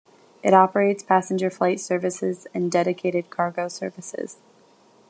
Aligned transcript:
It 0.41 0.51
operates 0.55 1.03
passenger 1.03 1.51
flight 1.51 1.79
services 1.79 2.47
and 2.55 2.71
dedicated 2.71 3.29
cargo 3.29 3.67
services. 3.67 4.39